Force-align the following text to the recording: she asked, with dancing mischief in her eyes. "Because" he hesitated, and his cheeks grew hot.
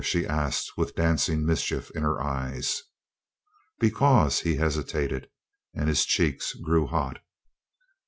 she 0.03 0.25
asked, 0.25 0.75
with 0.77 0.95
dancing 0.95 1.45
mischief 1.45 1.91
in 1.91 2.01
her 2.01 2.19
eyes. 2.23 2.81
"Because" 3.77 4.39
he 4.39 4.55
hesitated, 4.55 5.29
and 5.75 5.87
his 5.87 6.05
cheeks 6.05 6.55
grew 6.55 6.87
hot. 6.87 7.19